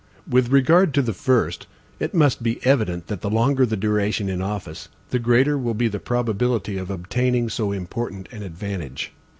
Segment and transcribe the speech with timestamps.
[0.27, 1.67] With regard to the first,
[1.99, 5.87] it must be evident, that the longer the duration in office, the greater will be
[5.89, 9.13] the probability of obtaining so important an advantage.